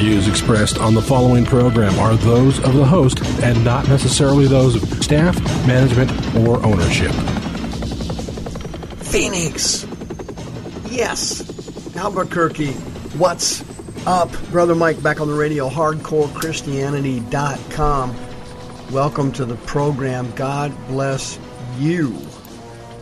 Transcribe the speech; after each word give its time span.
views 0.00 0.26
expressed 0.28 0.78
on 0.78 0.94
the 0.94 1.02
following 1.02 1.44
program 1.44 1.98
are 1.98 2.14
those 2.14 2.58
of 2.60 2.72
the 2.72 2.86
host 2.86 3.22
and 3.42 3.62
not 3.62 3.86
necessarily 3.86 4.46
those 4.46 4.82
of 4.82 5.04
staff, 5.04 5.38
management, 5.66 6.10
or 6.36 6.56
ownership. 6.64 7.12
Phoenix. 9.02 9.86
Yes. 10.90 11.94
Albuquerque. 11.96 12.72
What's 13.18 13.62
up? 14.06 14.30
Brother 14.50 14.74
Mike 14.74 15.02
back 15.02 15.20
on 15.20 15.28
the 15.28 15.34
radio, 15.34 15.68
hardcorechristianity.com. 15.68 18.16
Welcome 18.90 19.32
to 19.32 19.44
the 19.44 19.56
program. 19.56 20.32
God 20.34 20.72
bless 20.88 21.38
you. 21.78 22.16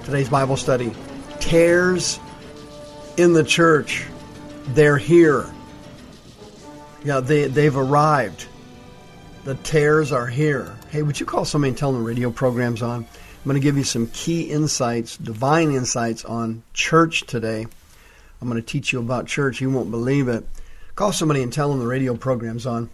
Today's 0.04 0.28
Bible 0.28 0.56
study 0.56 0.92
Tares 1.38 2.18
in 3.16 3.34
the 3.34 3.44
church. 3.44 4.04
They're 4.70 4.98
here. 4.98 5.48
Yeah, 7.04 7.20
they, 7.20 7.46
they've 7.46 7.76
arrived. 7.76 8.46
The 9.44 9.54
tares 9.54 10.10
are 10.12 10.26
here. 10.26 10.76
Hey, 10.90 11.02
would 11.02 11.18
you 11.18 11.26
call 11.26 11.44
somebody 11.44 11.70
and 11.70 11.78
tell 11.78 11.92
them 11.92 12.02
the 12.02 12.06
radio 12.08 12.30
program's 12.30 12.82
on? 12.82 13.04
I'm 13.04 13.44
going 13.44 13.54
to 13.54 13.60
give 13.60 13.78
you 13.78 13.84
some 13.84 14.08
key 14.08 14.42
insights, 14.42 15.16
divine 15.16 15.70
insights 15.70 16.24
on 16.24 16.64
church 16.74 17.22
today. 17.22 17.66
I'm 18.40 18.48
going 18.48 18.60
to 18.60 18.66
teach 18.66 18.92
you 18.92 18.98
about 18.98 19.26
church. 19.26 19.60
You 19.60 19.70
won't 19.70 19.90
believe 19.90 20.28
it. 20.28 20.44
Call 20.96 21.12
somebody 21.12 21.42
and 21.42 21.52
tell 21.52 21.70
them 21.70 21.78
the 21.78 21.86
radio 21.86 22.16
program's 22.16 22.66
on. 22.66 22.90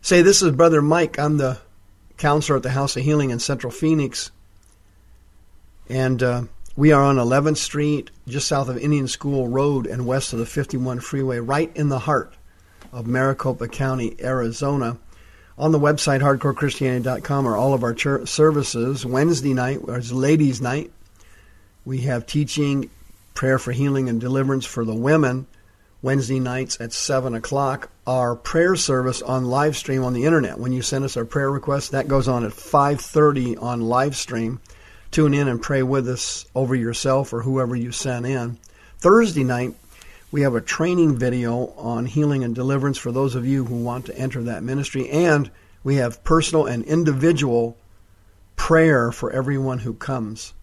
Say, 0.00 0.22
this 0.22 0.40
is 0.42 0.52
Brother 0.52 0.80
Mike. 0.80 1.18
I'm 1.18 1.36
the 1.36 1.58
counselor 2.18 2.58
at 2.58 2.62
the 2.62 2.70
House 2.70 2.96
of 2.96 3.02
Healing 3.02 3.30
in 3.30 3.40
Central 3.40 3.72
Phoenix. 3.72 4.30
And 5.88 6.22
uh, 6.22 6.42
we 6.76 6.92
are 6.92 7.02
on 7.02 7.16
11th 7.16 7.56
Street, 7.56 8.10
just 8.28 8.46
south 8.46 8.68
of 8.68 8.78
Indian 8.78 9.08
School 9.08 9.48
Road 9.48 9.86
and 9.86 10.06
west 10.06 10.32
of 10.32 10.38
the 10.38 10.46
51 10.46 11.00
freeway, 11.00 11.38
right 11.38 11.70
in 11.76 11.88
the 11.88 11.98
heart 11.98 12.32
of 12.92 13.06
Maricopa 13.06 13.68
County, 13.68 14.16
Arizona. 14.20 14.98
On 15.58 15.70
the 15.70 15.78
website, 15.78 16.20
hardcorechristianity.com, 16.20 17.46
are 17.46 17.56
all 17.56 17.74
of 17.74 17.82
our 17.82 17.94
church 17.94 18.28
services. 18.28 19.04
Wednesday 19.04 19.54
night 19.54 19.80
is 19.88 20.12
ladies' 20.12 20.60
night. 20.60 20.90
We 21.84 22.02
have 22.02 22.26
teaching, 22.26 22.90
prayer 23.34 23.58
for 23.58 23.72
healing 23.72 24.08
and 24.08 24.20
deliverance 24.20 24.64
for 24.64 24.84
the 24.84 24.94
women. 24.94 25.46
Wednesday 26.00 26.40
nights 26.40 26.80
at 26.80 26.92
7 26.92 27.34
o'clock. 27.34 27.88
Our 28.06 28.34
prayer 28.34 28.74
service 28.74 29.22
on 29.22 29.44
live 29.44 29.76
stream 29.76 30.02
on 30.02 30.14
the 30.14 30.24
internet. 30.24 30.58
When 30.58 30.72
you 30.72 30.82
send 30.82 31.04
us 31.04 31.16
our 31.16 31.24
prayer 31.24 31.50
request, 31.50 31.92
that 31.92 32.08
goes 32.08 32.26
on 32.26 32.44
at 32.44 32.50
5.30 32.50 33.62
on 33.62 33.82
live 33.82 34.16
stream. 34.16 34.60
Tune 35.12 35.34
in 35.34 35.46
and 35.46 35.62
pray 35.62 35.82
with 35.82 36.08
us 36.08 36.46
over 36.54 36.74
yourself 36.74 37.32
or 37.32 37.42
whoever 37.42 37.76
you 37.76 37.92
sent 37.92 38.26
in. 38.26 38.58
Thursday 38.98 39.44
night, 39.44 39.74
we 40.32 40.40
have 40.40 40.54
a 40.54 40.60
training 40.62 41.16
video 41.16 41.66
on 41.76 42.06
healing 42.06 42.42
and 42.42 42.54
deliverance 42.54 42.96
for 42.96 43.12
those 43.12 43.34
of 43.34 43.46
you 43.46 43.66
who 43.66 43.76
want 43.76 44.06
to 44.06 44.16
enter 44.16 44.42
that 44.44 44.62
ministry. 44.62 45.08
And 45.10 45.50
we 45.84 45.96
have 45.96 46.24
personal 46.24 46.64
and 46.64 46.82
individual 46.84 47.76
prayer 48.56 49.12
for 49.12 49.30
everyone 49.30 49.78
who 49.80 49.92
comes 49.92 50.54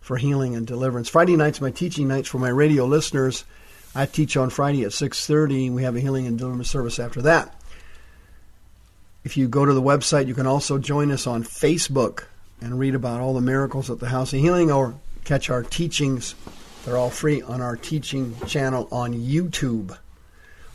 for 0.00 0.16
healing 0.16 0.54
and 0.54 0.66
deliverance. 0.66 1.08
Friday 1.08 1.36
nights, 1.36 1.60
my 1.60 1.72
teaching 1.72 2.06
nights 2.06 2.28
for 2.28 2.38
my 2.38 2.48
radio 2.48 2.84
listeners. 2.86 3.44
I 3.94 4.06
teach 4.06 4.36
on 4.36 4.50
Friday 4.50 4.84
at 4.84 4.92
6:30. 4.92 5.68
We 5.70 5.82
have 5.82 5.96
a 5.96 6.00
healing 6.00 6.26
and 6.26 6.38
deliverance 6.38 6.70
service 6.70 6.98
after 7.00 7.22
that. 7.22 7.60
If 9.24 9.36
you 9.36 9.48
go 9.48 9.64
to 9.64 9.74
the 9.74 9.82
website, 9.82 10.28
you 10.28 10.34
can 10.34 10.46
also 10.46 10.78
join 10.78 11.10
us 11.10 11.26
on 11.26 11.42
Facebook 11.42 12.24
and 12.60 12.78
read 12.78 12.94
about 12.94 13.20
all 13.20 13.34
the 13.34 13.40
miracles 13.40 13.90
at 13.90 13.98
the 13.98 14.08
House 14.08 14.32
of 14.32 14.38
Healing 14.40 14.70
or 14.70 14.94
catch 15.24 15.50
our 15.50 15.62
teachings. 15.62 16.34
They're 16.84 16.98
all 16.98 17.10
free 17.10 17.42
on 17.42 17.60
our 17.60 17.76
teaching 17.76 18.36
channel 18.46 18.88
on 18.90 19.14
YouTube. 19.14 19.96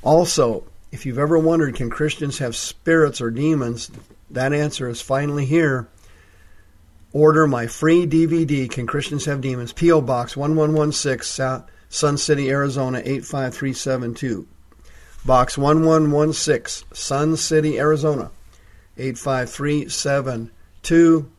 Also, 0.02 0.64
if 0.92 1.06
you've 1.06 1.20
ever 1.20 1.38
wondered, 1.38 1.76
can 1.76 1.90
Christians 1.90 2.38
have 2.38 2.56
spirits 2.56 3.20
or 3.20 3.30
demons? 3.30 3.92
That 4.30 4.54
answer 4.54 4.88
is 4.88 5.02
finally 5.02 5.46
here. 5.46 5.90
Order 7.14 7.48
my 7.48 7.68
free 7.68 8.06
DVD, 8.06 8.70
Can 8.70 8.86
Christians 8.86 9.24
Have 9.26 9.42
Demons? 9.42 9.74
P.O. 9.74 10.02
Box 10.02 10.38
1116, 10.38 11.64
Sun 11.90 12.18
City, 12.18 12.50
Arizona 12.50 13.02
85372. 13.04 14.48
Box 15.26 15.58
1116, 15.58 16.88
Sun 16.94 17.38
City, 17.38 17.80
Arizona 17.80 18.30
85372. 18.98 21.32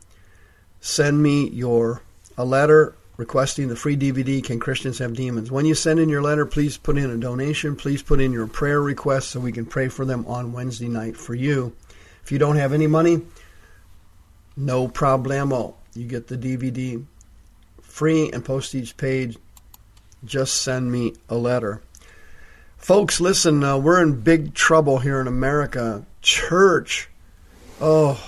Send 0.80 1.22
me 1.22 1.48
your 1.48 2.02
a 2.36 2.44
letter 2.44 2.94
requesting 3.18 3.66
the 3.66 3.76
free 3.76 3.96
DVD 3.96 4.42
Can 4.42 4.60
Christians 4.60 4.98
Have 4.98 5.12
Demons? 5.12 5.50
When 5.50 5.66
you 5.66 5.74
send 5.74 5.98
in 5.98 6.08
your 6.08 6.22
letter, 6.22 6.46
please 6.46 6.78
put 6.78 6.96
in 6.96 7.10
a 7.10 7.16
donation. 7.18 7.76
Please 7.76 8.00
put 8.00 8.20
in 8.20 8.32
your 8.32 8.46
prayer 8.46 8.80
request 8.80 9.30
so 9.30 9.40
we 9.40 9.52
can 9.52 9.66
pray 9.66 9.88
for 9.88 10.04
them 10.04 10.24
on 10.26 10.52
Wednesday 10.52 10.88
night 10.88 11.16
for 11.16 11.34
you. 11.34 11.74
If 12.22 12.32
you 12.32 12.38
don't 12.38 12.56
have 12.56 12.72
any 12.72 12.86
money, 12.86 13.22
no 14.56 14.88
problemo. 14.88 15.74
You 15.94 16.06
get 16.06 16.28
the 16.28 16.38
DVD 16.38 17.04
free 17.82 18.30
and 18.30 18.44
postage 18.44 18.96
paid. 18.96 19.36
Just 20.24 20.62
send 20.62 20.90
me 20.90 21.14
a 21.28 21.34
letter. 21.34 21.82
Folks, 22.76 23.20
listen, 23.20 23.64
uh, 23.64 23.76
we're 23.78 24.00
in 24.00 24.20
big 24.20 24.54
trouble 24.54 24.98
here 24.98 25.20
in 25.20 25.26
America. 25.26 26.06
Church, 26.22 27.08
oh, 27.80 28.22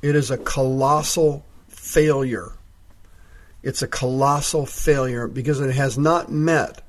it 0.00 0.14
is 0.14 0.30
a 0.30 0.38
colossal 0.38 1.44
failure. 1.66 2.52
It's 3.62 3.82
a 3.82 3.88
colossal 3.88 4.66
failure 4.66 5.26
because 5.26 5.60
it 5.60 5.74
has 5.74 5.98
not 5.98 6.30
met 6.30 6.82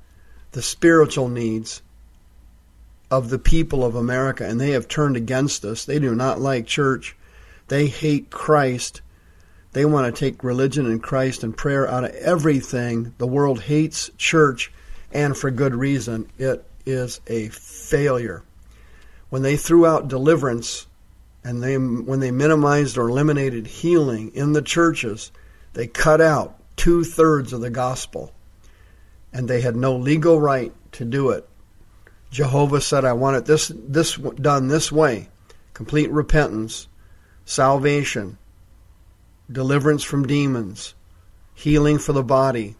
the 0.51 0.61
spiritual 0.61 1.27
needs 1.27 1.81
of 3.11 3.29
the 3.29 3.39
people 3.39 3.83
of 3.83 3.95
America, 3.95 4.45
and 4.45 4.61
they 4.61 4.71
have 4.71 4.87
turned 4.87 5.17
against 5.17 5.65
us. 5.65 5.85
They 5.85 5.99
do 5.99 6.13
not 6.13 6.39
like 6.39 6.67
church. 6.67 7.15
They 7.67 7.87
hate 7.87 8.29
Christ. 8.29 9.01
They 9.73 9.85
want 9.85 10.13
to 10.13 10.19
take 10.19 10.43
religion 10.43 10.85
and 10.85 11.01
Christ 11.01 11.43
and 11.43 11.57
prayer 11.57 11.87
out 11.87 12.03
of 12.03 12.11
everything. 12.11 13.13
The 13.17 13.27
world 13.27 13.61
hates 13.61 14.11
church, 14.17 14.71
and 15.11 15.35
for 15.35 15.49
good 15.49 15.75
reason. 15.75 16.29
It 16.37 16.63
is 16.85 17.19
a 17.27 17.49
failure. 17.49 18.43
When 19.29 19.41
they 19.41 19.57
threw 19.57 19.85
out 19.85 20.07
deliverance, 20.07 20.87
and 21.43 21.63
they 21.63 21.77
when 21.77 22.19
they 22.19 22.31
minimized 22.31 22.97
or 22.97 23.09
eliminated 23.09 23.65
healing 23.65 24.31
in 24.35 24.53
the 24.53 24.61
churches, 24.61 25.31
they 25.73 25.87
cut 25.87 26.21
out 26.21 26.58
two 26.79 27.03
thirds 27.03 27.51
of 27.51 27.59
the 27.59 27.69
gospel, 27.69 28.33
and 29.33 29.47
they 29.47 29.59
had 29.59 29.75
no 29.75 29.95
legal 29.95 30.39
right 30.39 30.73
to 30.93 31.03
do 31.03 31.29
it. 31.29 31.47
Jehovah 32.31 32.79
said, 32.79 33.03
"I 33.03 33.13
want 33.13 33.35
it 33.35 33.45
this 33.45 33.69
this 33.75 34.15
done 34.15 34.69
this 34.69 34.89
way: 34.91 35.29
complete 35.73 36.09
repentance, 36.09 36.87
salvation, 37.43 38.37
deliverance 39.51 40.03
from 40.03 40.25
demons, 40.25 40.93
healing 41.53 41.99
for 41.99 42.13
the 42.13 42.23
body, 42.23 42.77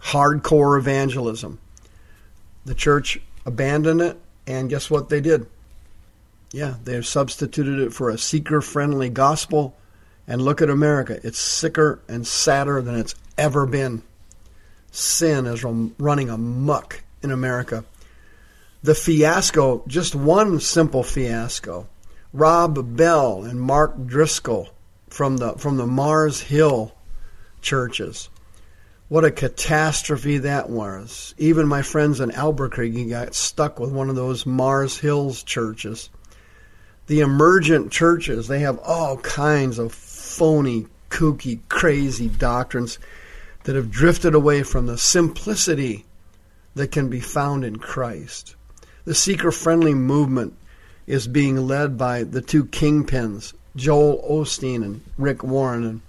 hardcore 0.00 0.78
evangelism." 0.78 1.58
The 2.64 2.74
church 2.74 3.20
abandoned 3.44 4.00
it, 4.00 4.18
and 4.46 4.70
guess 4.70 4.88
what 4.88 5.10
they 5.10 5.20
did? 5.20 5.46
Yeah, 6.52 6.76
they 6.84 7.02
substituted 7.02 7.80
it 7.80 7.92
for 7.92 8.08
a 8.08 8.16
seeker 8.16 8.62
friendly 8.62 9.10
gospel. 9.10 9.76
And 10.26 10.42
look 10.42 10.62
at 10.62 10.70
America. 10.70 11.18
It's 11.22 11.38
sicker 11.38 12.00
and 12.08 12.26
sadder 12.26 12.80
than 12.80 12.94
it's 12.98 13.14
ever 13.36 13.66
been. 13.66 14.02
Sin 14.90 15.46
is 15.46 15.64
running 15.64 16.30
amuck 16.30 17.02
in 17.22 17.30
America. 17.30 17.84
The 18.82 18.94
fiasco, 18.94 19.82
just 19.86 20.14
one 20.14 20.60
simple 20.60 21.02
fiasco. 21.02 21.88
Rob 22.32 22.96
Bell 22.96 23.44
and 23.44 23.60
Mark 23.60 24.06
Driscoll 24.06 24.68
from 25.08 25.36
the 25.36 25.52
from 25.54 25.76
the 25.76 25.86
Mars 25.86 26.40
Hill 26.40 26.94
churches. 27.60 28.28
What 29.08 29.24
a 29.24 29.30
catastrophe 29.30 30.38
that 30.38 30.70
was. 30.70 31.34
Even 31.36 31.68
my 31.68 31.82
friends 31.82 32.20
in 32.20 32.30
Albuquerque 32.30 33.06
got 33.06 33.34
stuck 33.34 33.78
with 33.78 33.90
one 33.90 34.08
of 34.08 34.16
those 34.16 34.46
Mars 34.46 34.98
Hills 34.98 35.42
churches 35.42 36.08
the 37.06 37.20
emergent 37.20 37.90
churches, 37.90 38.48
they 38.48 38.60
have 38.60 38.78
all 38.78 39.16
kinds 39.18 39.78
of 39.78 39.92
phony, 40.32 40.86
kooky, 41.10 41.60
crazy 41.68 42.28
doctrines 42.28 42.98
that 43.64 43.76
have 43.76 43.90
drifted 43.90 44.34
away 44.34 44.62
from 44.62 44.86
the 44.86 44.98
simplicity 44.98 46.04
that 46.74 46.90
can 46.90 47.08
be 47.08 47.20
found 47.20 47.64
in 47.64 47.76
Christ. 47.76 48.56
The 49.04 49.14
seeker 49.14 49.52
friendly 49.52 49.94
movement 49.94 50.54
is 51.06 51.28
being 51.28 51.66
led 51.66 51.98
by 51.98 52.22
the 52.22 52.40
two 52.40 52.64
kingpins, 52.64 53.52
Joel 53.76 54.24
Osteen 54.28 54.82
and 54.82 55.02
Rick 55.18 55.42
Warren. 55.42 56.02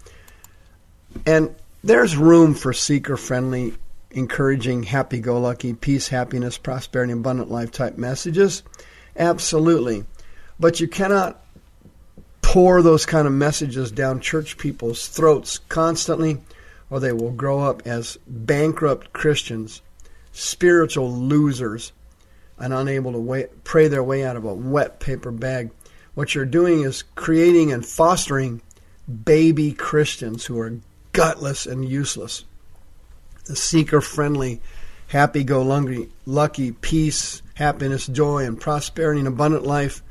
And, 1.25 1.55
there's 1.83 2.15
room 2.15 2.53
for 2.53 2.71
seeker 2.71 3.17
friendly, 3.17 3.73
encouraging, 4.11 4.83
happy 4.83 5.19
go 5.19 5.41
lucky, 5.41 5.73
peace, 5.73 6.07
happiness, 6.07 6.57
prosperity, 6.57 7.11
abundant 7.11 7.51
life 7.51 7.71
type 7.71 7.97
messages. 7.97 8.63
Absolutely. 9.17 10.05
But 10.59 10.79
you 10.79 10.87
cannot 10.87 11.42
pour 12.53 12.83
those 12.83 13.07
kind 13.07 13.25
of 13.25 13.33
messages 13.33 13.91
down 13.91 14.19
church 14.19 14.59
people's 14.59 15.07
throats 15.07 15.57
constantly, 15.69 16.37
or 16.91 16.99
they 16.99 17.11
will 17.11 17.31
grow 17.31 17.61
up 17.61 17.81
as 17.83 18.15
bankrupt 18.27 19.11
Christians, 19.11 19.81
spiritual 20.31 21.11
losers, 21.11 21.93
and 22.59 22.71
unable 22.71 23.11
to 23.11 23.17
way, 23.17 23.47
pray 23.63 23.87
their 23.87 24.03
way 24.03 24.23
out 24.23 24.35
of 24.35 24.45
a 24.45 24.53
wet 24.53 24.99
paper 24.99 25.31
bag. 25.31 25.71
What 26.13 26.35
you're 26.35 26.45
doing 26.45 26.81
is 26.81 27.01
creating 27.15 27.71
and 27.71 27.83
fostering 27.83 28.61
baby 29.25 29.71
Christians 29.71 30.45
who 30.45 30.59
are 30.59 30.77
gutless 31.11 31.65
and 31.65 31.83
useless. 31.83 32.45
The 33.45 33.55
seeker 33.55 33.99
friendly, 33.99 34.61
happy 35.07 35.43
go 35.43 35.63
lucky, 36.27 36.71
peace, 36.71 37.41
happiness, 37.55 38.05
joy, 38.05 38.45
and 38.45 38.61
prosperity 38.61 39.21
and 39.21 39.27
abundant 39.27 39.65
life 39.65 40.03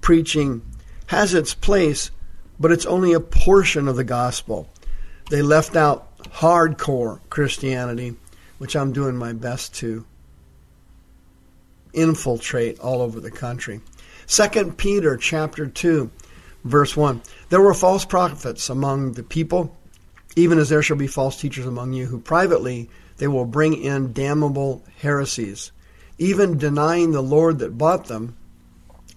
preaching 0.00 0.62
has 1.06 1.34
its 1.34 1.54
place, 1.54 2.10
but 2.58 2.72
it's 2.72 2.86
only 2.86 3.12
a 3.12 3.20
portion 3.20 3.88
of 3.88 3.96
the 3.96 4.04
gospel. 4.04 4.68
They 5.30 5.42
left 5.42 5.76
out 5.76 6.18
hardcore 6.18 7.20
Christianity, 7.30 8.16
which 8.58 8.76
I'm 8.76 8.92
doing 8.92 9.16
my 9.16 9.32
best 9.32 9.74
to 9.76 10.04
infiltrate 11.92 12.78
all 12.80 13.00
over 13.02 13.20
the 13.20 13.30
country. 13.30 13.80
2 14.28 14.72
Peter 14.72 15.16
chapter 15.16 15.66
2 15.66 16.10
verse 16.64 16.96
1 16.96 17.22
There 17.48 17.60
were 17.60 17.74
false 17.74 18.04
prophets 18.04 18.68
among 18.68 19.12
the 19.12 19.22
people 19.22 19.76
even 20.34 20.58
as 20.58 20.68
there 20.68 20.82
shall 20.82 20.96
be 20.96 21.06
false 21.06 21.40
teachers 21.40 21.64
among 21.64 21.92
you 21.92 22.06
who 22.06 22.18
privately 22.18 22.90
they 23.18 23.28
will 23.28 23.44
bring 23.44 23.72
in 23.72 24.12
damnable 24.12 24.84
heresies 24.98 25.70
even 26.18 26.58
denying 26.58 27.12
the 27.12 27.22
Lord 27.22 27.60
that 27.60 27.78
bought 27.78 28.06
them 28.06 28.36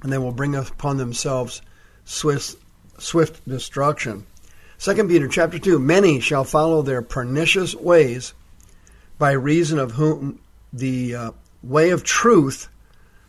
and 0.03 0.13
they 0.13 0.19
will 0.19 0.31
bring 0.31 0.55
upon 0.55 0.97
themselves 0.97 1.63
swift 2.09 2.55
swift 2.97 3.47
destruction. 3.47 4.25
2 4.79 5.07
Peter 5.07 5.27
chapter 5.27 5.59
2 5.59 5.79
Many 5.79 6.19
shall 6.19 6.43
follow 6.43 6.81
their 6.81 7.01
pernicious 7.01 7.75
ways 7.75 8.33
by 9.17 9.31
reason 9.31 9.77
of 9.77 9.91
whom 9.91 10.39
the 10.73 11.15
uh, 11.15 11.31
way 11.61 11.91
of 11.91 12.03
truth 12.03 12.67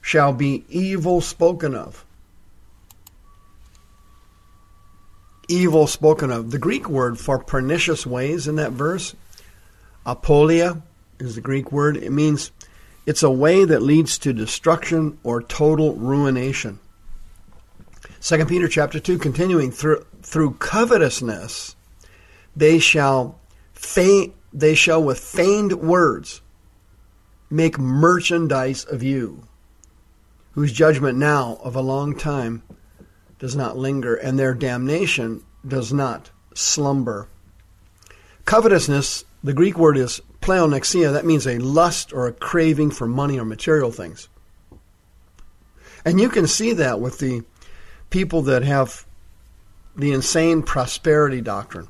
shall 0.01 0.33
be 0.33 0.65
evil 0.69 1.21
spoken 1.21 1.75
of. 1.75 2.05
Evil 5.49 5.87
spoken 5.87 6.31
of. 6.31 6.51
The 6.51 6.59
Greek 6.59 6.89
word 6.89 7.19
for 7.19 7.39
pernicious 7.39 8.07
ways 8.07 8.49
in 8.49 8.57
that 8.57 8.73
verse, 8.73 9.15
apoleia, 10.07 10.81
is 11.19 11.35
the 11.35 11.41
Greek 11.41 11.71
word. 11.71 11.97
It 11.97 12.11
means 12.13 12.51
it's 13.05 13.23
a 13.23 13.31
way 13.31 13.65
that 13.65 13.83
leads 13.83 14.17
to 14.19 14.33
destruction 14.33 15.19
or 15.23 15.43
total 15.43 15.95
ruination. 15.97 16.79
2 18.23 18.45
Peter 18.45 18.69
chapter 18.69 19.01
2 19.01 19.19
continuing 19.19 19.71
through 19.71 20.05
through 20.23 20.53
covetousness 20.53 21.75
they 22.55 22.79
shall 22.79 23.41
feign, 23.73 24.35
they 24.53 24.75
shall 24.75 25.03
with 25.03 25.19
feigned 25.19 25.73
words 25.73 26.43
make 27.49 27.79
merchandise 27.79 28.85
of 28.85 29.03
you, 29.03 29.49
whose 30.53 30.73
judgment 30.73 31.17
now 31.17 31.59
of 31.63 31.75
a 31.75 31.81
long 31.81 32.17
time 32.17 32.63
does 33.39 33.57
not 33.57 33.79
linger, 33.79 34.15
and 34.15 34.39
their 34.39 34.53
damnation 34.53 35.43
does 35.67 35.93
not 35.93 36.31
slumber. 36.55 37.27
Covetousness, 38.45 39.25
the 39.43 39.55
Greek 39.55 39.79
word 39.79 39.97
is 39.97 40.21
pleonexia, 40.43 41.13
that 41.13 41.25
means 41.25 41.47
a 41.47 41.59
lust 41.59 42.13
or 42.13 42.27
a 42.27 42.33
craving 42.33 42.91
for 42.91 43.07
money 43.07 43.39
or 43.39 43.45
material 43.45 43.91
things. 43.91 44.29
And 46.05 46.21
you 46.21 46.29
can 46.29 46.47
see 46.47 46.73
that 46.75 47.01
with 47.01 47.19
the 47.19 47.43
people 48.11 48.43
that 48.43 48.63
have 48.63 49.07
the 49.97 50.13
insane 50.13 50.63
prosperity 50.63 51.41
doctrine. 51.41 51.89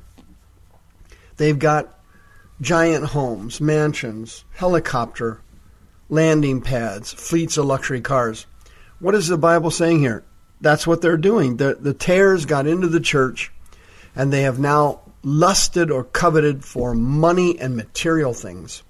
They've 1.37 1.57
got 1.57 1.99
giant 2.61 3.05
homes, 3.05 3.59
mansions, 3.59 4.45
helicopter 4.51 5.41
landing 6.09 6.61
pads, 6.61 7.11
fleets 7.11 7.57
of 7.57 7.65
luxury 7.65 8.01
cars. 8.01 8.45
What 8.99 9.15
is 9.15 9.27
the 9.27 9.37
Bible 9.37 9.71
saying 9.71 9.99
here? 9.99 10.23
That's 10.59 10.85
what 10.85 11.01
they're 11.01 11.17
doing. 11.17 11.57
The, 11.57 11.77
the 11.79 11.93
tares 11.93 12.45
got 12.45 12.67
into 12.67 12.87
the 12.87 12.99
church 12.99 13.51
and 14.15 14.31
they 14.31 14.43
have 14.43 14.59
now 14.59 14.99
lusted 15.23 15.89
or 15.89 16.03
coveted 16.03 16.63
for 16.63 16.93
money 16.93 17.57
and 17.59 17.75
material 17.75 18.33
things. 18.33 18.83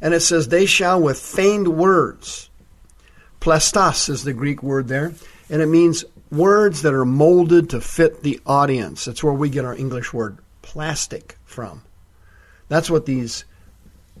And 0.00 0.14
it 0.14 0.20
says, 0.20 0.48
They 0.48 0.66
shall 0.66 1.00
with 1.00 1.18
feigned 1.18 1.68
words. 1.68 2.50
Plastos 3.40 4.08
is 4.08 4.24
the 4.24 4.32
Greek 4.32 4.62
word 4.62 4.88
there, 4.88 5.12
and 5.48 5.62
it 5.62 5.66
means 5.66 6.04
words 6.30 6.82
that 6.82 6.94
are 6.94 7.04
molded 7.04 7.70
to 7.70 7.80
fit 7.80 8.22
the 8.22 8.40
audience. 8.46 9.04
That's 9.04 9.22
where 9.22 9.32
we 9.32 9.48
get 9.48 9.64
our 9.64 9.76
English 9.76 10.12
word 10.12 10.38
plastic 10.62 11.38
from. 11.44 11.82
That's 12.68 12.90
what 12.90 13.06
these 13.06 13.44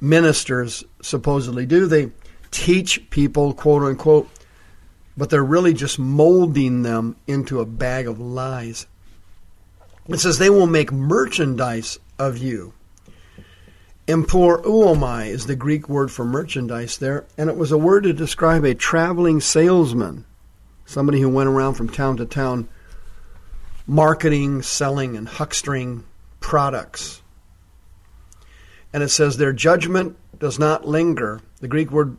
ministers 0.00 0.84
supposedly 1.02 1.66
do. 1.66 1.86
They 1.86 2.12
teach 2.50 3.10
people, 3.10 3.52
quote 3.52 3.82
unquote, 3.82 4.28
but 5.16 5.30
they're 5.30 5.44
really 5.44 5.74
just 5.74 5.98
molding 5.98 6.82
them 6.82 7.16
into 7.26 7.60
a 7.60 7.66
bag 7.66 8.06
of 8.06 8.20
lies. 8.20 8.86
It 10.08 10.18
says 10.18 10.38
they 10.38 10.50
will 10.50 10.66
make 10.66 10.92
merchandise 10.92 11.98
of 12.18 12.38
you. 12.38 12.74
Empor 14.06 14.62
is 15.26 15.46
the 15.46 15.56
Greek 15.56 15.88
word 15.88 16.12
for 16.12 16.24
merchandise 16.24 16.98
there, 16.98 17.24
and 17.36 17.50
it 17.50 17.56
was 17.56 17.72
a 17.72 17.78
word 17.78 18.04
to 18.04 18.12
describe 18.12 18.64
a 18.64 18.74
traveling 18.74 19.40
salesman, 19.40 20.24
somebody 20.86 21.20
who 21.20 21.28
went 21.28 21.48
around 21.48 21.74
from 21.74 21.90
town 21.90 22.16
to 22.16 22.24
town 22.24 22.68
marketing, 23.86 24.62
selling, 24.62 25.16
and 25.16 25.28
huckstering 25.28 26.02
products. 26.40 27.22
And 28.92 29.02
it 29.02 29.10
says 29.10 29.36
their 29.36 29.52
judgment 29.52 30.16
does 30.38 30.58
not 30.58 30.88
linger. 30.88 31.40
The 31.60 31.68
Greek 31.68 31.90
word 31.90 32.16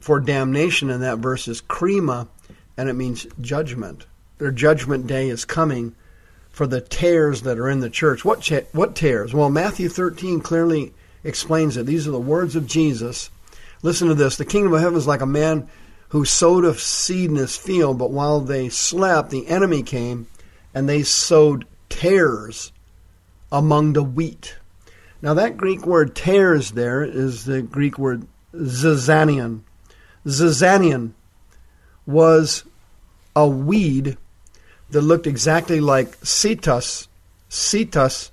for 0.00 0.20
damnation 0.20 0.90
in 0.90 1.00
that 1.00 1.18
verse 1.18 1.48
is 1.48 1.62
krima, 1.62 2.28
and 2.76 2.88
it 2.88 2.94
means 2.94 3.26
judgment. 3.40 4.06
Their 4.38 4.50
judgment 4.50 5.06
day 5.06 5.28
is 5.28 5.44
coming 5.44 5.94
for 6.50 6.66
the 6.66 6.80
tares 6.80 7.42
that 7.42 7.58
are 7.58 7.68
in 7.68 7.80
the 7.80 7.90
church. 7.90 8.24
What 8.24 8.40
cha- 8.40 8.66
what 8.72 8.94
tares? 8.94 9.34
Well, 9.34 9.50
Matthew 9.50 9.88
13 9.88 10.40
clearly 10.40 10.92
explains 11.24 11.76
it. 11.76 11.86
These 11.86 12.06
are 12.06 12.12
the 12.12 12.20
words 12.20 12.56
of 12.56 12.66
Jesus. 12.66 13.30
Listen 13.82 14.08
to 14.08 14.14
this: 14.14 14.36
The 14.36 14.44
kingdom 14.44 14.72
of 14.72 14.80
heaven 14.80 14.98
is 14.98 15.06
like 15.06 15.20
a 15.20 15.26
man 15.26 15.68
who 16.08 16.24
sowed 16.24 16.64
a 16.64 16.74
seed 16.74 17.30
in 17.30 17.36
his 17.36 17.56
field, 17.56 17.98
but 17.98 18.10
while 18.10 18.40
they 18.40 18.68
slept, 18.68 19.30
the 19.30 19.46
enemy 19.46 19.82
came 19.82 20.26
and 20.74 20.88
they 20.88 21.02
sowed 21.02 21.66
tares 21.88 22.72
among 23.52 23.92
the 23.92 24.02
wheat. 24.02 24.56
Now, 25.20 25.34
that 25.34 25.56
Greek 25.56 25.84
word 25.84 26.14
tares 26.14 26.72
there 26.72 27.02
is 27.02 27.44
the 27.44 27.60
Greek 27.60 27.98
word 27.98 28.26
zizanion. 28.54 29.62
Zizanion 30.24 31.12
was 32.06 32.64
a 33.34 33.46
weed 33.46 34.16
that 34.90 35.02
looked 35.02 35.26
exactly 35.26 35.80
like 35.80 36.16
sitos, 36.20 37.08
sitos, 37.50 38.30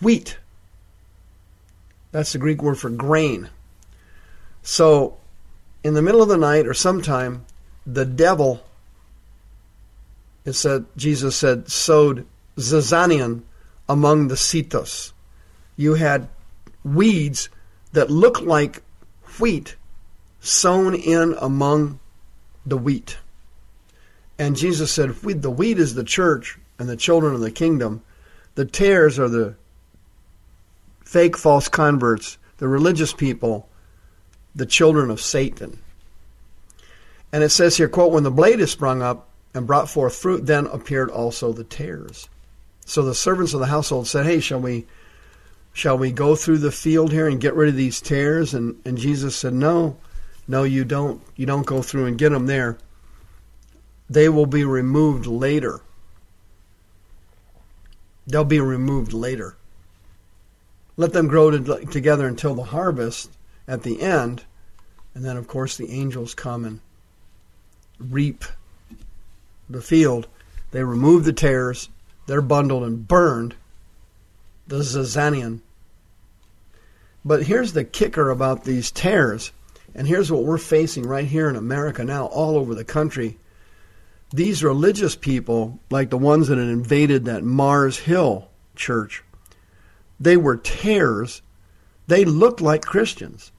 wheat. 0.00 0.38
That's 2.10 2.32
the 2.32 2.38
Greek 2.38 2.62
word 2.62 2.78
for 2.78 2.90
grain. 2.90 3.50
So, 4.62 5.17
in 5.88 5.94
the 5.94 6.02
middle 6.02 6.20
of 6.20 6.28
the 6.28 6.36
night 6.36 6.66
or 6.66 6.74
sometime, 6.74 7.46
the 7.86 8.04
devil, 8.04 8.62
it 10.44 10.52
said, 10.52 10.84
Jesus 10.98 11.34
said, 11.34 11.70
sowed 11.70 12.26
zizanion 12.58 13.40
among 13.88 14.28
the 14.28 14.34
sitos. 14.34 15.12
You 15.78 15.94
had 15.94 16.28
weeds 16.84 17.48
that 17.92 18.10
looked 18.10 18.42
like 18.42 18.82
wheat 19.40 19.76
sown 20.40 20.94
in 20.94 21.34
among 21.40 22.00
the 22.66 22.76
wheat. 22.76 23.16
And 24.38 24.56
Jesus 24.56 24.92
said, 24.92 25.14
The 25.14 25.50
wheat 25.50 25.78
is 25.78 25.94
the 25.94 26.04
church 26.04 26.58
and 26.78 26.86
the 26.86 26.98
children 26.98 27.34
of 27.34 27.40
the 27.40 27.50
kingdom. 27.50 28.02
The 28.56 28.66
tares 28.66 29.18
are 29.18 29.30
the 29.30 29.54
fake 31.02 31.38
false 31.38 31.68
converts, 31.68 32.36
the 32.58 32.68
religious 32.68 33.14
people, 33.14 33.70
the 34.58 34.66
children 34.66 35.10
of 35.10 35.20
Satan. 35.20 35.78
And 37.32 37.42
it 37.42 37.50
says 37.50 37.76
here, 37.76 37.88
quote, 37.88 38.12
When 38.12 38.24
the 38.24 38.30
blade 38.30 38.60
is 38.60 38.70
sprung 38.70 39.02
up 39.02 39.28
and 39.54 39.66
brought 39.66 39.88
forth 39.88 40.16
fruit, 40.16 40.46
then 40.46 40.66
appeared 40.66 41.10
also 41.10 41.52
the 41.52 41.64
tares. 41.64 42.28
So 42.84 43.02
the 43.02 43.14
servants 43.14 43.54
of 43.54 43.60
the 43.60 43.66
household 43.66 44.06
said, 44.06 44.26
Hey, 44.26 44.40
shall 44.40 44.60
we 44.60 44.86
Shall 45.78 45.96
we 45.96 46.10
go 46.10 46.34
through 46.34 46.58
the 46.58 46.72
field 46.72 47.12
here 47.12 47.28
and 47.28 47.40
get 47.40 47.54
rid 47.54 47.68
of 47.68 47.76
these 47.76 48.00
tares? 48.00 48.52
And, 48.52 48.80
and 48.84 48.98
Jesus 48.98 49.36
said, 49.36 49.52
No, 49.52 49.96
no, 50.48 50.64
you 50.64 50.84
don't. 50.84 51.22
You 51.36 51.46
don't 51.46 51.66
go 51.66 51.82
through 51.82 52.06
and 52.06 52.18
get 52.18 52.30
them 52.30 52.46
there. 52.46 52.78
They 54.10 54.28
will 54.28 54.46
be 54.46 54.64
removed 54.64 55.26
later. 55.26 55.80
They'll 58.26 58.44
be 58.44 58.58
removed 58.58 59.12
later. 59.12 59.56
Let 60.96 61.12
them 61.12 61.28
grow 61.28 61.52
to, 61.52 61.86
together 61.86 62.26
until 62.26 62.56
the 62.56 62.64
harvest 62.64 63.30
at 63.68 63.84
the 63.84 64.02
end. 64.02 64.44
And 65.18 65.26
then, 65.26 65.36
of 65.36 65.48
course, 65.48 65.76
the 65.76 65.90
angels 65.90 66.32
come 66.32 66.64
and 66.64 66.78
reap 67.98 68.44
the 69.68 69.82
field. 69.82 70.28
They 70.70 70.84
remove 70.84 71.24
the 71.24 71.32
tares. 71.32 71.88
They're 72.28 72.40
bundled 72.40 72.84
and 72.84 73.08
burned. 73.08 73.56
The 74.68 74.76
Zizanion. 74.76 75.58
But 77.24 77.42
here's 77.42 77.72
the 77.72 77.82
kicker 77.82 78.30
about 78.30 78.62
these 78.62 78.92
tares. 78.92 79.50
And 79.92 80.06
here's 80.06 80.30
what 80.30 80.44
we're 80.44 80.56
facing 80.56 81.04
right 81.04 81.26
here 81.26 81.48
in 81.48 81.56
America 81.56 82.04
now, 82.04 82.26
all 82.26 82.56
over 82.56 82.76
the 82.76 82.84
country. 82.84 83.38
These 84.32 84.62
religious 84.62 85.16
people, 85.16 85.80
like 85.90 86.10
the 86.10 86.16
ones 86.16 86.46
that 86.46 86.58
had 86.58 86.68
invaded 86.68 87.24
that 87.24 87.42
Mars 87.42 87.98
Hill 87.98 88.48
church, 88.76 89.24
they 90.20 90.36
were 90.36 90.58
tares. 90.58 91.42
They 92.06 92.24
looked 92.24 92.60
like 92.60 92.82
Christians. 92.82 93.50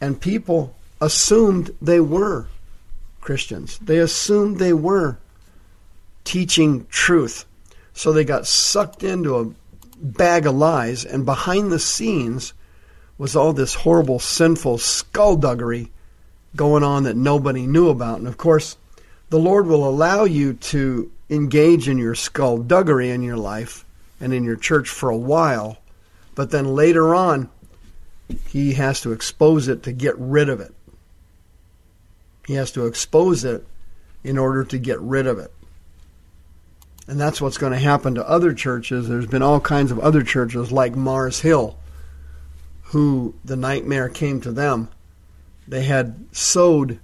And 0.00 0.20
people 0.20 0.74
assumed 1.00 1.74
they 1.80 2.00
were 2.00 2.46
Christians. 3.20 3.78
They 3.78 3.98
assumed 3.98 4.58
they 4.58 4.72
were 4.72 5.18
teaching 6.24 6.86
truth. 6.90 7.44
So 7.92 8.12
they 8.12 8.24
got 8.24 8.46
sucked 8.46 9.02
into 9.02 9.38
a 9.38 9.50
bag 10.02 10.46
of 10.46 10.54
lies, 10.54 11.04
and 11.04 11.26
behind 11.26 11.70
the 11.70 11.78
scenes 11.78 12.54
was 13.18 13.36
all 13.36 13.52
this 13.52 13.74
horrible, 13.74 14.18
sinful 14.18 14.78
skullduggery 14.78 15.90
going 16.56 16.82
on 16.82 17.02
that 17.04 17.16
nobody 17.16 17.66
knew 17.66 17.90
about. 17.90 18.18
And 18.18 18.26
of 18.26 18.38
course, 18.38 18.76
the 19.28 19.38
Lord 19.38 19.66
will 19.66 19.86
allow 19.86 20.24
you 20.24 20.54
to 20.54 21.12
engage 21.28 21.88
in 21.88 21.98
your 21.98 22.14
skullduggery 22.14 23.10
in 23.10 23.22
your 23.22 23.36
life 23.36 23.84
and 24.20 24.32
in 24.32 24.42
your 24.42 24.56
church 24.56 24.88
for 24.88 25.10
a 25.10 25.16
while, 25.16 25.78
but 26.34 26.50
then 26.50 26.74
later 26.74 27.14
on, 27.14 27.48
He 28.48 28.74
has 28.74 29.00
to 29.02 29.12
expose 29.12 29.68
it 29.68 29.82
to 29.84 29.92
get 29.92 30.16
rid 30.18 30.48
of 30.48 30.60
it. 30.60 30.74
He 32.46 32.54
has 32.54 32.72
to 32.72 32.86
expose 32.86 33.44
it 33.44 33.66
in 34.24 34.38
order 34.38 34.64
to 34.64 34.78
get 34.78 35.00
rid 35.00 35.26
of 35.26 35.38
it. 35.38 35.52
And 37.06 37.20
that's 37.20 37.40
what's 37.40 37.58
going 37.58 37.72
to 37.72 37.78
happen 37.78 38.14
to 38.14 38.28
other 38.28 38.52
churches. 38.52 39.08
There's 39.08 39.26
been 39.26 39.42
all 39.42 39.60
kinds 39.60 39.90
of 39.90 39.98
other 39.98 40.22
churches 40.22 40.70
like 40.70 40.94
Mars 40.94 41.40
Hill 41.40 41.76
who 42.90 43.34
the 43.44 43.56
nightmare 43.56 44.08
came 44.08 44.40
to 44.40 44.50
them. 44.50 44.88
They 45.68 45.84
had 45.84 46.26
sowed 46.32 46.98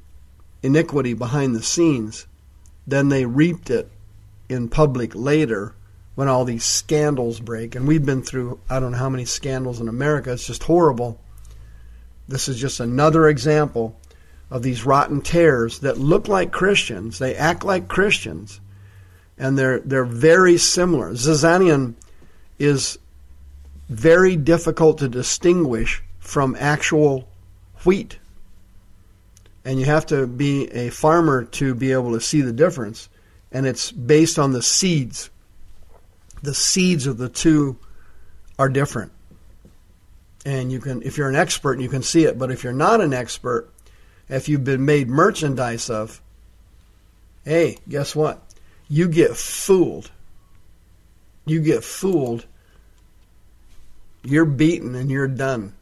iniquity 0.62 1.14
behind 1.14 1.54
the 1.54 1.62
scenes. 1.62 2.26
Then 2.86 3.08
they 3.08 3.24
reaped 3.24 3.70
it 3.70 3.90
in 4.48 4.68
public 4.68 5.12
later 5.14 5.74
when 6.16 6.28
all 6.28 6.44
these 6.44 6.64
scandals 6.64 7.38
break. 7.38 7.76
And 7.76 7.86
we've 7.86 8.04
been 8.04 8.22
through, 8.22 8.58
I 8.68 8.80
don't 8.80 8.92
know 8.92 8.98
how 8.98 9.10
many 9.10 9.26
scandals 9.26 9.80
in 9.80 9.86
America. 9.86 10.32
It's 10.32 10.46
just 10.46 10.64
horrible. 10.64 11.20
This 12.26 12.48
is 12.48 12.58
just 12.58 12.80
another 12.80 13.28
example 13.28 14.00
of 14.50 14.62
these 14.62 14.86
rotten 14.86 15.20
tares 15.20 15.80
that 15.80 15.98
look 15.98 16.26
like 16.26 16.50
Christians. 16.52 17.18
They 17.18 17.36
act 17.36 17.64
like 17.64 17.86
Christians. 17.86 18.60
And 19.38 19.58
they're, 19.58 19.80
they're 19.80 20.06
very 20.06 20.56
similar. 20.56 21.10
Zizanion 21.12 21.94
is 22.58 22.98
very 23.90 24.36
difficult 24.36 24.98
to 24.98 25.08
distinguish 25.08 26.02
from 26.18 26.56
actual 26.58 27.28
wheat. 27.84 28.18
And 29.66 29.78
you 29.78 29.84
have 29.84 30.06
to 30.06 30.26
be 30.26 30.68
a 30.68 30.88
farmer 30.88 31.44
to 31.44 31.74
be 31.74 31.92
able 31.92 32.12
to 32.12 32.20
see 32.22 32.40
the 32.40 32.52
difference. 32.52 33.10
And 33.52 33.66
it's 33.66 33.92
based 33.92 34.38
on 34.38 34.52
the 34.52 34.62
seeds. 34.62 35.28
The 36.42 36.54
seeds 36.54 37.06
of 37.06 37.18
the 37.18 37.28
two 37.28 37.78
are 38.58 38.68
different. 38.68 39.12
And 40.44 40.70
you 40.70 40.80
can 40.80 41.02
if 41.02 41.18
you're 41.18 41.28
an 41.28 41.36
expert 41.36 41.80
you 41.80 41.88
can 41.88 42.02
see 42.02 42.24
it, 42.24 42.38
but 42.38 42.50
if 42.50 42.62
you're 42.62 42.72
not 42.72 43.00
an 43.00 43.12
expert, 43.12 43.68
if 44.28 44.48
you've 44.48 44.64
been 44.64 44.84
made 44.84 45.08
merchandise 45.08 45.90
of, 45.90 46.20
hey, 47.44 47.78
guess 47.88 48.14
what? 48.14 48.42
You 48.88 49.08
get 49.08 49.36
fooled. 49.36 50.10
You 51.44 51.60
get 51.60 51.82
fooled 51.82 52.46
you're 54.26 54.44
beaten 54.44 54.94
and 54.94 55.10
you're 55.10 55.28
done. 55.28 55.72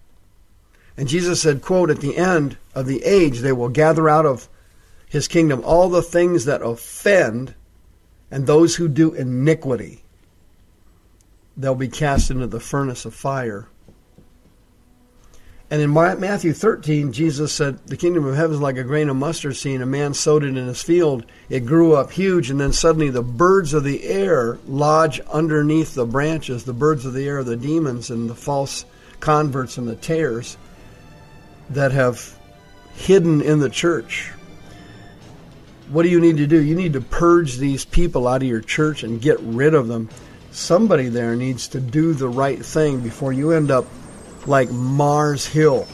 And 0.96 1.08
Jesus 1.08 1.40
said, 1.42 1.62
quote, 1.62 1.90
at 1.90 2.00
the 2.00 2.16
end 2.16 2.56
of 2.74 2.86
the 2.86 3.02
age, 3.04 3.40
they 3.40 3.52
will 3.52 3.68
gather 3.68 4.08
out 4.08 4.26
of 4.26 4.48
his 5.08 5.26
kingdom 5.26 5.62
all 5.64 5.88
the 5.88 6.02
things 6.02 6.44
that 6.44 6.62
offend 6.62 7.54
and 8.30 8.46
those 8.46 8.76
who 8.76 8.88
do 8.88 9.12
iniquity. 9.14 10.03
They'll 11.56 11.74
be 11.74 11.88
cast 11.88 12.30
into 12.30 12.46
the 12.46 12.60
furnace 12.60 13.04
of 13.04 13.14
fire. 13.14 13.68
And 15.70 15.80
in 15.80 15.92
Matthew 15.92 16.52
13, 16.52 17.12
Jesus 17.12 17.52
said, 17.52 17.84
The 17.86 17.96
kingdom 17.96 18.26
of 18.26 18.36
heaven 18.36 18.54
is 18.54 18.60
like 18.60 18.76
a 18.76 18.84
grain 18.84 19.08
of 19.08 19.16
mustard 19.16 19.56
seed. 19.56 19.80
A 19.80 19.86
man 19.86 20.14
sowed 20.14 20.44
it 20.44 20.56
in 20.56 20.66
his 20.66 20.82
field. 20.82 21.24
It 21.48 21.66
grew 21.66 21.94
up 21.94 22.12
huge, 22.12 22.50
and 22.50 22.60
then 22.60 22.72
suddenly 22.72 23.10
the 23.10 23.22
birds 23.22 23.72
of 23.72 23.82
the 23.82 24.04
air 24.04 24.58
lodge 24.66 25.20
underneath 25.20 25.94
the 25.94 26.06
branches. 26.06 26.64
The 26.64 26.74
birds 26.74 27.06
of 27.06 27.14
the 27.14 27.26
air 27.26 27.38
are 27.38 27.44
the 27.44 27.56
demons 27.56 28.10
and 28.10 28.28
the 28.28 28.34
false 28.34 28.84
converts 29.20 29.78
and 29.78 29.88
the 29.88 29.96
tares 29.96 30.56
that 31.70 31.92
have 31.92 32.38
hidden 32.94 33.40
in 33.40 33.58
the 33.58 33.70
church. 33.70 34.30
What 35.88 36.02
do 36.02 36.08
you 36.08 36.20
need 36.20 36.36
to 36.36 36.46
do? 36.46 36.62
You 36.62 36.74
need 36.74 36.92
to 36.92 37.00
purge 37.00 37.56
these 37.56 37.84
people 37.84 38.28
out 38.28 38.42
of 38.42 38.48
your 38.48 38.60
church 38.60 39.02
and 39.02 39.20
get 39.20 39.40
rid 39.40 39.74
of 39.74 39.88
them. 39.88 40.08
Somebody 40.54 41.08
there 41.08 41.34
needs 41.34 41.66
to 41.68 41.80
do 41.80 42.14
the 42.14 42.28
right 42.28 42.64
thing 42.64 43.00
before 43.00 43.32
you 43.32 43.50
end 43.50 43.72
up 43.72 43.86
like 44.46 44.70
Mars 44.70 45.44
Hill. 45.44 45.84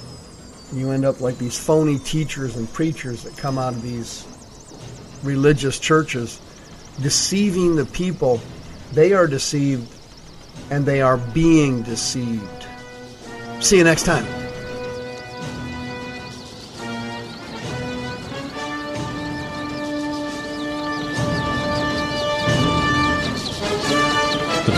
You 0.75 0.91
end 0.91 1.07
up 1.07 1.23
like 1.23 1.39
these 1.39 1.59
phony 1.59 1.99
teachers 1.99 2.57
and 2.57 2.71
preachers 2.71 3.23
that 3.23 3.35
come 3.39 3.57
out 3.57 3.73
of 3.73 3.81
these 3.81 4.27
religious 5.23 5.79
churches, 5.79 6.39
deceiving 7.01 7.75
the 7.75 7.87
people. 7.87 8.39
They 8.93 9.15
are 9.15 9.27
deceived 9.27 9.91
and 10.71 10.85
they 10.85 11.01
are 11.01 11.17
being 11.17 11.81
deceived. 11.81 12.67
See 13.61 13.79
you 13.79 13.85
next 13.85 14.05
time. 14.05 14.40